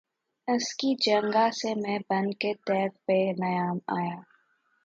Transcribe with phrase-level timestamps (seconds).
[0.47, 0.65] کہ اس
[1.05, 4.17] جنگاہ سے میں بن کے تیغ بے نیام آیا